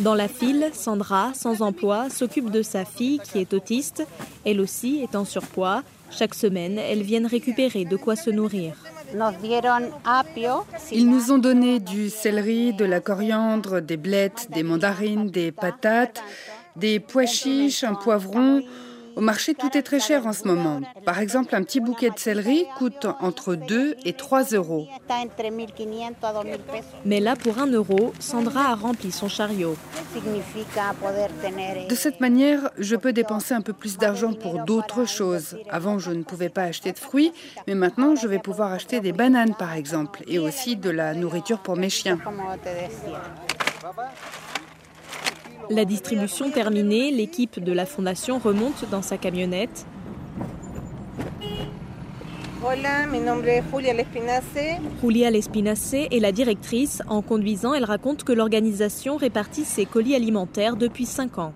Dans 0.00 0.14
la 0.14 0.28
file, 0.28 0.70
Sandra, 0.72 1.32
sans 1.34 1.62
emploi, 1.62 2.10
s'occupe 2.10 2.50
de 2.50 2.62
sa 2.62 2.84
fille 2.84 3.18
qui 3.20 3.38
est 3.38 3.52
autiste. 3.52 4.06
Elle 4.44 4.60
aussi 4.60 5.00
est 5.02 5.16
en 5.16 5.24
surpoids. 5.24 5.82
Chaque 6.10 6.34
semaine, 6.34 6.78
elles 6.78 7.02
viennent 7.02 7.26
récupérer 7.26 7.84
de 7.84 7.96
quoi 7.96 8.16
se 8.16 8.30
nourrir. 8.30 8.74
Ils 10.90 11.10
nous 11.10 11.32
ont 11.32 11.38
donné 11.38 11.80
du 11.80 12.10
céleri, 12.10 12.72
de 12.72 12.84
la 12.84 13.00
coriandre, 13.00 13.80
des 13.80 13.96
blettes, 13.96 14.48
des 14.52 14.62
mandarines, 14.62 15.30
des 15.30 15.52
patates, 15.52 16.22
des 16.76 16.98
pois 17.00 17.26
chiches, 17.26 17.84
un 17.84 17.94
poivron. 17.94 18.62
Au 19.16 19.20
marché, 19.20 19.54
tout 19.54 19.76
est 19.76 19.82
très 19.82 20.00
cher 20.00 20.26
en 20.26 20.32
ce 20.32 20.46
moment. 20.46 20.80
Par 21.04 21.18
exemple, 21.18 21.54
un 21.54 21.62
petit 21.62 21.80
bouquet 21.80 22.10
de 22.10 22.18
céleri 22.18 22.66
coûte 22.78 23.06
entre 23.20 23.54
2 23.54 23.96
et 24.04 24.12
3 24.12 24.44
euros. 24.52 24.86
Mais 27.04 27.20
là, 27.20 27.36
pour 27.36 27.58
1 27.58 27.66
euro, 27.68 28.12
Sandra 28.18 28.70
a 28.70 28.74
rempli 28.74 29.12
son 29.12 29.28
chariot. 29.28 29.76
De 31.88 31.94
cette 31.94 32.20
manière, 32.20 32.70
je 32.78 32.96
peux 32.96 33.12
dépenser 33.12 33.54
un 33.54 33.60
peu 33.60 33.72
plus 33.72 33.98
d'argent 33.98 34.32
pour 34.32 34.64
d'autres 34.64 35.04
choses. 35.04 35.56
Avant, 35.70 35.98
je 35.98 36.10
ne 36.10 36.22
pouvais 36.22 36.48
pas 36.48 36.62
acheter 36.62 36.92
de 36.92 36.98
fruits, 36.98 37.32
mais 37.66 37.74
maintenant, 37.74 38.14
je 38.16 38.26
vais 38.28 38.38
pouvoir 38.38 38.72
acheter 38.72 39.00
des 39.00 39.12
bananes, 39.12 39.54
par 39.54 39.74
exemple, 39.74 40.22
et 40.26 40.38
aussi 40.38 40.76
de 40.76 40.90
la 40.90 41.14
nourriture 41.14 41.58
pour 41.58 41.76
mes 41.76 41.90
chiens. 41.90 42.18
La 45.70 45.84
distribution 45.84 46.50
terminée, 46.50 47.10
l'équipe 47.10 47.62
de 47.62 47.72
la 47.72 47.86
fondation 47.86 48.38
remonte 48.38 48.88
dans 48.90 49.02
sa 49.02 49.16
camionnette 49.16 49.86
Hola, 52.72 53.06
mi 53.06 53.20
nombre 53.20 53.48
es 53.48 53.62
Julia 53.70 53.92
Lespinace. 53.92 54.78
Julia 55.02 55.30
Lespinace 55.30 55.92
est 55.92 56.20
la 56.20 56.32
directrice. 56.32 57.02
En 57.06 57.20
conduisant, 57.20 57.74
elle 57.74 57.84
raconte 57.84 58.24
que 58.24 58.32
l'organisation 58.32 59.18
répartit 59.18 59.66
ses 59.66 59.84
colis 59.84 60.14
alimentaires 60.14 60.76
depuis 60.76 61.04
5 61.04 61.38
ans. 61.38 61.52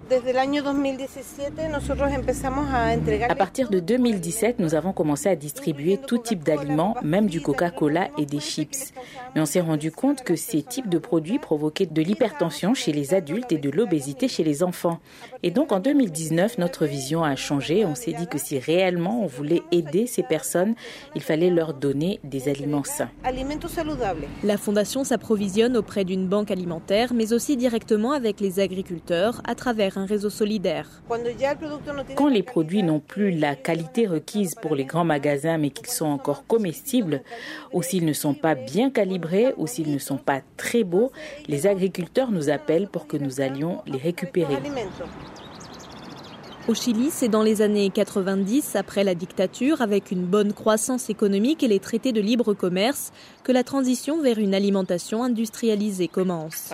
À 3.28 3.34
partir 3.34 3.70
de 3.70 3.80
2017, 3.80 4.58
nous 4.58 4.74
avons 4.74 4.92
commencé 4.92 5.30
à 5.30 5.36
distribuer 5.36 5.96
tout 5.96 6.18
type 6.18 6.44
d'aliments, 6.44 6.94
même 7.02 7.28
du 7.28 7.40
Coca-Cola 7.40 8.08
et 8.18 8.26
des 8.26 8.40
chips. 8.40 8.92
Mais 9.34 9.40
on 9.40 9.46
s'est 9.46 9.60
rendu 9.60 9.90
compte 9.90 10.22
que 10.22 10.36
ces 10.36 10.62
types 10.62 10.90
de 10.90 10.98
produits 10.98 11.38
provoquaient 11.38 11.86
de 11.86 12.02
l'hypertension 12.02 12.74
chez 12.74 12.92
les 12.92 13.14
adultes 13.14 13.52
et 13.52 13.58
de 13.58 13.70
l'obésité 13.70 14.28
chez 14.28 14.44
les 14.44 14.62
enfants. 14.62 14.98
Et 15.42 15.50
donc 15.50 15.72
en 15.72 15.80
2019, 15.80 16.58
notre 16.58 16.84
vision 16.84 17.24
a 17.24 17.36
changé. 17.36 17.86
On 17.86 17.94
s'est 17.94 18.12
dit 18.12 18.26
que 18.26 18.36
si 18.36 18.58
réellement 18.58 19.22
on 19.22 19.26
voulait 19.26 19.62
aider 19.72 20.06
ces 20.06 20.22
personnes, 20.22 20.74
il 21.14 21.22
fallait 21.22 21.50
leur 21.50 21.74
donner 21.74 22.20
des 22.24 22.48
aliments 22.48 22.84
sains. 22.84 23.10
La 24.44 24.56
fondation 24.56 25.04
s'approvisionne 25.04 25.76
auprès 25.76 26.04
d'une 26.04 26.26
banque 26.28 26.50
alimentaire, 26.50 27.12
mais 27.14 27.32
aussi 27.32 27.56
directement 27.56 28.12
avec 28.12 28.40
les 28.40 28.60
agriculteurs 28.60 29.40
à 29.44 29.54
travers 29.54 29.98
un 29.98 30.06
réseau 30.06 30.30
solidaire. 30.30 31.02
Quand 32.16 32.28
les 32.28 32.42
produits 32.42 32.82
n'ont 32.82 33.00
plus 33.00 33.30
la 33.30 33.54
qualité 33.56 34.06
requise 34.06 34.54
pour 34.54 34.74
les 34.74 34.84
grands 34.84 35.04
magasins, 35.04 35.58
mais 35.58 35.70
qu'ils 35.70 35.88
sont 35.88 36.06
encore 36.06 36.46
comestibles, 36.46 37.22
ou 37.72 37.82
s'ils 37.82 38.04
ne 38.04 38.12
sont 38.12 38.34
pas 38.34 38.54
bien 38.54 38.90
calibrés, 38.90 39.54
ou 39.56 39.66
s'ils 39.66 39.92
ne 39.92 39.98
sont 39.98 40.18
pas 40.18 40.40
très 40.56 40.84
beaux, 40.84 41.12
les 41.48 41.66
agriculteurs 41.66 42.30
nous 42.30 42.50
appellent 42.50 42.88
pour 42.88 43.06
que 43.06 43.16
nous 43.16 43.40
allions 43.40 43.82
les 43.86 43.98
récupérer. 43.98 44.56
Au 46.68 46.74
Chili, 46.74 47.10
c'est 47.12 47.28
dans 47.28 47.44
les 47.44 47.62
années 47.62 47.90
90, 47.90 48.74
après 48.74 49.04
la 49.04 49.14
dictature, 49.14 49.82
avec 49.82 50.10
une 50.10 50.24
bonne 50.24 50.52
croissance 50.52 51.08
économique 51.10 51.62
et 51.62 51.68
les 51.68 51.78
traités 51.78 52.10
de 52.10 52.20
libre 52.20 52.54
commerce, 52.54 53.12
que 53.44 53.52
la 53.52 53.62
transition 53.62 54.20
vers 54.20 54.38
une 54.38 54.52
alimentation 54.52 55.22
industrialisée 55.22 56.08
commence. 56.08 56.72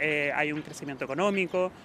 Eh, 0.00 0.30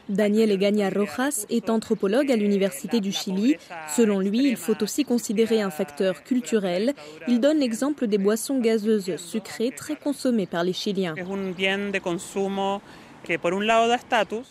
Daniel 0.08 0.52
Egaña 0.52 0.90
Rojas 0.92 1.48
est 1.50 1.72
anthropologue 1.72 2.32
à 2.32 2.36
l'Université 2.36 3.00
du 3.00 3.12
Chili. 3.12 3.56
Selon 3.96 4.20
lui, 4.20 4.48
il 4.48 4.56
faut 4.56 4.84
aussi 4.84 5.04
considérer 5.04 5.64
un 5.64 5.72
facteur 5.72 6.24
culturel. 6.24 6.94
Il 7.28 7.40
donne 7.40 7.58
l'exemple 7.58 8.06
des 8.06 8.20
boissons 8.20 8.60
gazeuses 8.60 9.16
sucrées 9.16 9.72
très 9.76 9.96
consommées 9.96 10.46
par 10.46 10.64
les 10.64 10.74
Chiliens. 10.74 11.16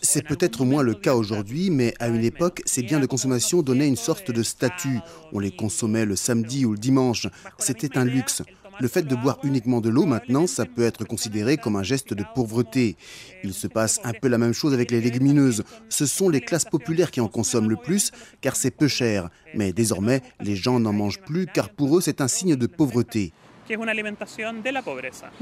C'est 0.01 0.25
peut-être 0.25 0.65
moins 0.65 0.83
le 0.83 0.93
cas 0.93 1.15
aujourd'hui, 1.15 1.69
mais 1.69 1.93
à 1.99 2.07
une 2.07 2.23
époque, 2.23 2.61
ces 2.65 2.83
biens 2.83 2.99
de 2.99 3.05
consommation 3.05 3.61
donnaient 3.61 3.87
une 3.87 3.95
sorte 3.95 4.31
de 4.31 4.43
statut. 4.43 4.99
On 5.33 5.39
les 5.39 5.51
consommait 5.51 6.05
le 6.05 6.15
samedi 6.15 6.65
ou 6.65 6.73
le 6.73 6.77
dimanche. 6.77 7.27
C'était 7.57 7.97
un 7.97 8.05
luxe. 8.05 8.43
Le 8.81 8.87
fait 8.87 9.01
de 9.01 9.15
boire 9.15 9.39
uniquement 9.43 9.81
de 9.81 9.89
l'eau 9.89 10.05
maintenant, 10.05 10.47
ça 10.47 10.65
peut 10.65 10.83
être 10.83 11.03
considéré 11.03 11.57
comme 11.57 11.75
un 11.75 11.83
geste 11.83 12.13
de 12.13 12.23
pauvreté. 12.33 12.95
Il 13.43 13.53
se 13.53 13.67
passe 13.67 13.99
un 14.05 14.13
peu 14.13 14.29
la 14.29 14.37
même 14.37 14.53
chose 14.53 14.73
avec 14.73 14.91
les 14.91 15.01
légumineuses. 15.01 15.63
Ce 15.89 16.05
sont 16.05 16.29
les 16.29 16.39
classes 16.39 16.63
populaires 16.63 17.11
qui 17.11 17.19
en 17.19 17.27
consomment 17.27 17.69
le 17.69 17.75
plus 17.75 18.11
car 18.39 18.55
c'est 18.55 18.71
peu 18.71 18.87
cher. 18.87 19.29
Mais 19.53 19.73
désormais, 19.73 20.21
les 20.39 20.55
gens 20.55 20.79
n'en 20.79 20.93
mangent 20.93 21.19
plus 21.19 21.45
car 21.45 21.69
pour 21.69 21.97
eux 21.97 22.01
c'est 22.01 22.21
un 22.21 22.29
signe 22.29 22.55
de 22.55 22.67
pauvreté. 22.67 23.33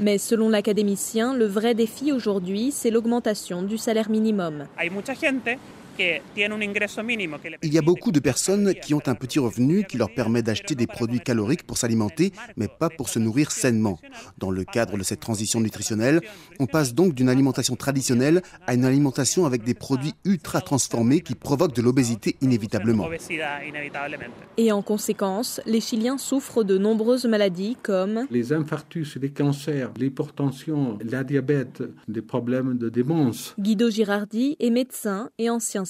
Mais 0.00 0.18
selon 0.18 0.48
l'académicien, 0.48 1.34
le 1.34 1.46
vrai 1.46 1.74
défi 1.74 2.12
aujourd'hui, 2.12 2.72
c'est 2.72 2.90
l'augmentation 2.90 3.62
du 3.62 3.78
salaire 3.78 4.10
minimum. 4.10 4.66
Il 5.98 7.72
y 7.72 7.78
a 7.78 7.82
beaucoup 7.82 8.12
de 8.12 8.20
personnes 8.20 8.74
qui 8.74 8.94
ont 8.94 9.02
un 9.06 9.14
petit 9.14 9.38
revenu 9.38 9.84
qui 9.84 9.98
leur 9.98 10.12
permet 10.12 10.42
d'acheter 10.42 10.74
des 10.74 10.86
produits 10.86 11.20
caloriques 11.20 11.64
pour 11.64 11.78
s'alimenter, 11.78 12.32
mais 12.56 12.68
pas 12.68 12.88
pour 12.88 13.08
se 13.08 13.18
nourrir 13.18 13.50
sainement. 13.50 13.98
Dans 14.38 14.50
le 14.50 14.64
cadre 14.64 14.96
de 14.96 15.02
cette 15.02 15.20
transition 15.20 15.60
nutritionnelle, 15.60 16.20
on 16.58 16.66
passe 16.66 16.94
donc 16.94 17.14
d'une 17.14 17.28
alimentation 17.28 17.76
traditionnelle 17.76 18.42
à 18.66 18.74
une 18.74 18.84
alimentation 18.84 19.46
avec 19.46 19.64
des 19.64 19.74
produits 19.74 20.14
ultra 20.24 20.60
transformés 20.60 21.20
qui 21.20 21.34
provoquent 21.34 21.74
de 21.74 21.82
l'obésité 21.82 22.36
inévitablement. 22.40 23.08
Et 24.56 24.72
en 24.72 24.82
conséquence, 24.82 25.60
les 25.66 25.80
Chiliens 25.80 26.18
souffrent 26.18 26.64
de 26.64 26.78
nombreuses 26.78 27.26
maladies 27.26 27.76
comme 27.82 28.26
les 28.30 28.52
infarctus, 28.52 29.16
les 29.20 29.30
cancers, 29.30 29.90
l'hypertension, 29.96 30.98
la 31.04 31.24
diabète, 31.24 31.82
des 32.06 32.22
problèmes 32.22 32.78
de 32.78 32.88
démence. 32.88 33.54
Guido 33.58 33.90
Girardi 33.90 34.56
est 34.60 34.70
médecin 34.70 35.30
et 35.38 35.50
ancien 35.50 35.84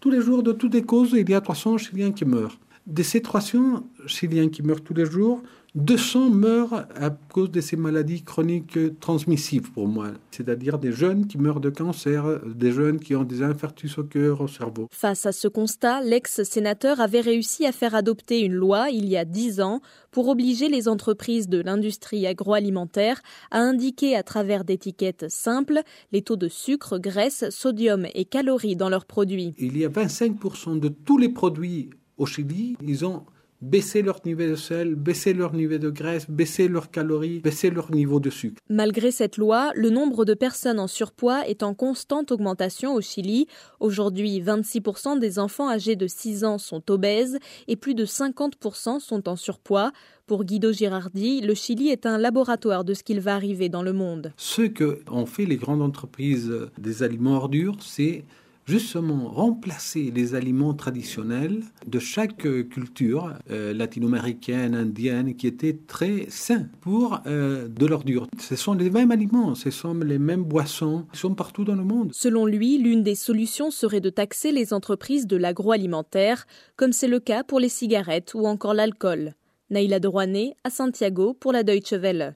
Tous 0.00 0.10
les 0.10 0.20
jours, 0.20 0.42
de 0.42 0.52
toutes 0.52 0.74
les 0.74 0.82
causes, 0.82 1.12
il 1.12 1.28
y 1.30 1.34
a 1.34 1.40
300 1.40 1.78
Chiliens 1.78 2.12
qui 2.12 2.24
meurent. 2.24 2.58
De 2.86 3.02
ces 3.02 3.22
300 3.22 3.86
Chiliens 4.06 4.48
qui 4.48 4.62
meurent 4.62 4.80
tous 4.80 4.94
les 4.94 5.06
jours, 5.06 5.42
200 5.74 6.30
meurent 6.30 6.86
à 6.94 7.10
cause 7.10 7.50
de 7.50 7.62
ces 7.62 7.76
maladies 7.76 8.22
chroniques 8.22 8.78
transmissives 9.00 9.72
pour 9.72 9.88
moi, 9.88 10.08
c'est-à-dire 10.30 10.78
des 10.78 10.92
jeunes 10.92 11.26
qui 11.26 11.38
meurent 11.38 11.60
de 11.60 11.70
cancer, 11.70 12.40
des 12.44 12.72
jeunes 12.72 13.00
qui 13.00 13.14
ont 13.14 13.24
des 13.24 13.42
infarctus 13.42 13.96
au 13.96 14.04
cœur, 14.04 14.42
au 14.42 14.48
cerveau. 14.48 14.88
Face 14.90 15.24
à 15.24 15.32
ce 15.32 15.48
constat, 15.48 16.02
l'ex-sénateur 16.02 17.00
avait 17.00 17.22
réussi 17.22 17.64
à 17.64 17.72
faire 17.72 17.94
adopter 17.94 18.40
une 18.40 18.52
loi 18.52 18.90
il 18.90 19.06
y 19.06 19.16
a 19.16 19.24
dix 19.24 19.62
ans 19.62 19.80
pour 20.10 20.28
obliger 20.28 20.68
les 20.68 20.88
entreprises 20.88 21.48
de 21.48 21.60
l'industrie 21.60 22.26
agroalimentaire 22.26 23.22
à 23.50 23.60
indiquer 23.60 24.14
à 24.14 24.22
travers 24.22 24.64
d'étiquettes 24.64 25.26
simples 25.30 25.80
les 26.12 26.20
taux 26.20 26.36
de 26.36 26.48
sucre, 26.48 26.98
graisse, 26.98 27.48
sodium 27.48 28.06
et 28.12 28.26
calories 28.26 28.76
dans 28.76 28.90
leurs 28.90 29.06
produits. 29.06 29.54
Il 29.58 29.78
y 29.78 29.86
a 29.86 29.88
25% 29.88 30.78
de 30.80 30.88
tous 30.88 31.16
les 31.16 31.30
produits 31.30 31.88
au 32.22 32.26
Chili, 32.26 32.76
ils 32.80 33.04
ont 33.04 33.24
baisser 33.60 34.02
leur 34.02 34.20
niveau 34.24 34.42
de 34.42 34.56
sel, 34.56 34.96
baisser 34.96 35.32
leur 35.34 35.54
niveau 35.54 35.78
de 35.78 35.88
graisse, 35.88 36.28
baisser 36.28 36.66
leurs 36.66 36.90
calories, 36.90 37.38
baisser 37.40 37.70
leur 37.70 37.92
niveau 37.92 38.18
de 38.18 38.28
sucre. 38.28 38.60
Malgré 38.68 39.12
cette 39.12 39.36
loi, 39.36 39.70
le 39.76 39.88
nombre 39.88 40.24
de 40.24 40.34
personnes 40.34 40.80
en 40.80 40.88
surpoids 40.88 41.46
est 41.46 41.62
en 41.62 41.72
constante 41.72 42.32
augmentation 42.32 42.94
au 42.94 43.00
Chili. 43.00 43.46
Aujourd'hui, 43.78 44.40
26% 44.40 45.20
des 45.20 45.38
enfants 45.38 45.70
âgés 45.70 45.94
de 45.94 46.08
6 46.08 46.44
ans 46.44 46.58
sont 46.58 46.90
obèses 46.90 47.38
et 47.68 47.76
plus 47.76 47.94
de 47.94 48.04
50% 48.04 48.98
sont 48.98 49.28
en 49.28 49.36
surpoids. 49.36 49.92
Pour 50.26 50.44
Guido 50.44 50.72
Girardi, 50.72 51.40
le 51.40 51.54
Chili 51.54 51.88
est 51.90 52.04
un 52.04 52.18
laboratoire 52.18 52.84
de 52.84 52.94
ce 52.94 53.04
qu'il 53.04 53.20
va 53.20 53.36
arriver 53.36 53.68
dans 53.68 53.82
le 53.82 53.92
monde. 53.92 54.32
Ce 54.36 54.62
que 54.62 55.00
ont 55.08 55.26
fait 55.26 55.46
les 55.46 55.56
grandes 55.56 55.82
entreprises 55.82 56.52
des 56.78 57.02
aliments 57.04 57.36
ordures, 57.36 57.76
c'est 57.80 58.24
justement 58.66 59.28
remplacer 59.28 60.12
les 60.14 60.34
aliments 60.34 60.74
traditionnels 60.74 61.62
de 61.86 61.98
chaque 61.98 62.46
culture 62.68 63.32
euh, 63.50 63.74
latino-américaine, 63.74 64.74
indienne, 64.74 65.34
qui 65.34 65.46
étaient 65.46 65.78
très 65.86 66.26
sains 66.28 66.68
pour 66.80 67.20
euh, 67.26 67.68
de 67.68 67.86
l'ordure. 67.86 68.26
Ce 68.38 68.56
sont 68.56 68.74
les 68.74 68.90
mêmes 68.90 69.10
aliments, 69.10 69.54
ce 69.54 69.70
sont 69.70 69.94
les 69.94 70.18
mêmes 70.18 70.44
boissons, 70.44 71.06
ils 71.12 71.18
sont 71.18 71.34
partout 71.34 71.64
dans 71.64 71.74
le 71.74 71.84
monde. 71.84 72.10
Selon 72.12 72.46
lui, 72.46 72.78
l'une 72.78 73.02
des 73.02 73.14
solutions 73.14 73.70
serait 73.70 74.00
de 74.00 74.10
taxer 74.10 74.52
les 74.52 74.72
entreprises 74.72 75.26
de 75.26 75.36
l'agroalimentaire, 75.36 76.46
comme 76.76 76.92
c'est 76.92 77.08
le 77.08 77.20
cas 77.20 77.44
pour 77.44 77.60
les 77.60 77.68
cigarettes 77.68 78.34
ou 78.34 78.46
encore 78.46 78.74
l'alcool. 78.74 79.34
Naïla 79.70 79.98
Rouanet 80.04 80.54
à 80.64 80.70
Santiago 80.70 81.34
pour 81.34 81.52
la 81.52 81.62
Deutsche 81.62 81.92
Welle. 81.92 82.34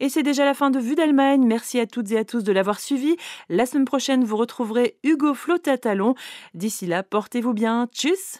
Et 0.00 0.08
c'est 0.08 0.22
déjà 0.22 0.44
la 0.44 0.54
fin 0.54 0.70
de 0.70 0.78
Vue 0.78 0.94
d'Allemagne. 0.94 1.44
Merci 1.44 1.80
à 1.80 1.86
toutes 1.86 2.10
et 2.12 2.18
à 2.18 2.24
tous 2.24 2.44
de 2.44 2.52
l'avoir 2.52 2.80
suivi. 2.80 3.16
La 3.48 3.66
semaine 3.66 3.84
prochaine, 3.84 4.24
vous 4.24 4.36
retrouverez 4.36 4.96
Hugo 5.02 5.34
Flotta 5.34 5.76
D'ici 6.54 6.86
là, 6.86 7.02
portez-vous 7.02 7.52
bien. 7.52 7.88
Tchuss 7.92 8.38